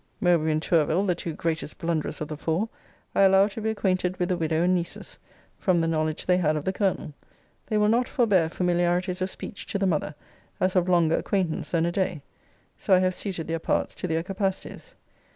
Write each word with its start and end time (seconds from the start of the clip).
* 0.01 0.01
See 0.19 0.25
Letter 0.25 0.37
XXXVIII. 0.37 0.37
Vol. 0.37 0.37
III. 0.37 0.37
Mowbray 0.41 0.51
and 0.53 0.61
Tourville, 0.63 1.05
the 1.05 1.13
two 1.15 1.33
greatest 1.33 1.77
blunderers 1.77 2.21
of 2.21 2.27
the 2.27 2.35
four, 2.37 2.69
I 3.13 3.21
allow 3.21 3.45
to 3.49 3.61
be 3.61 3.69
acquainted 3.69 4.17
with 4.17 4.29
the 4.29 4.37
widow 4.37 4.63
and 4.63 4.73
nieces, 4.73 5.19
from 5.59 5.79
the 5.79 5.87
knowledge 5.87 6.25
they 6.25 6.37
had 6.37 6.55
of 6.55 6.65
the 6.65 6.73
colonel. 6.73 7.13
They 7.67 7.77
will 7.77 7.87
not 7.87 8.09
forbear 8.09 8.49
familiarities 8.49 9.21
of 9.21 9.29
speech 9.29 9.67
to 9.67 9.77
the 9.77 9.85
mother, 9.85 10.15
as 10.59 10.75
of 10.75 10.89
longer 10.89 11.17
acquaintance 11.17 11.69
than 11.69 11.85
a 11.85 11.91
day. 11.91 12.23
So 12.79 12.95
I 12.95 12.99
have 13.01 13.13
suited 13.13 13.47
their 13.47 13.59
parts 13.59 13.93
to 13.93 14.07
their 14.07 14.23
capacities. 14.23 14.95